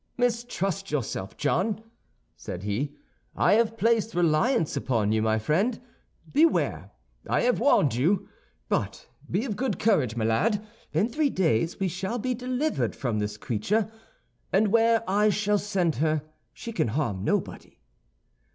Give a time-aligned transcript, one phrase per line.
[0.17, 1.83] "Mistrust yourself, John,"
[2.35, 2.95] said he.
[3.35, 5.79] "I have placed reliance upon you, my friend.
[6.33, 6.89] Beware!
[7.29, 8.27] I have warned you!
[8.67, 13.19] But be of good courage, my lad; in three days we shall be delivered from
[13.19, 13.91] this creature,
[14.51, 17.79] and where I shall send her she can harm nobody."